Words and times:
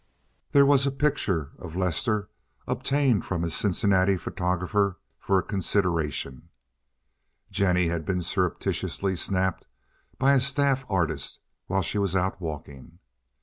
There 0.51 0.65
was 0.65 0.87
a 0.87 0.91
picture 0.91 1.51
of 1.59 1.75
Lester 1.75 2.27
obtained 2.65 3.23
from 3.23 3.43
his 3.43 3.53
Cincinnati 3.55 4.17
photographer 4.17 4.97
for 5.19 5.37
a 5.37 5.43
consideration; 5.43 6.49
Jennie 7.51 7.89
had 7.89 8.03
been 8.03 8.23
surreptitiously 8.23 9.15
"snapped" 9.15 9.67
by 10.17 10.33
a 10.33 10.39
staff 10.39 10.85
artist 10.89 11.39
while 11.67 11.83
she 11.83 11.99
was 11.99 12.15
out 12.15 12.41
walking. 12.41 12.97